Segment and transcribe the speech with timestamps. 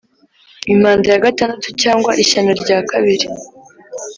[0.73, 3.25] Impanda ya gatandatu cyangwa ishyano rya kabiri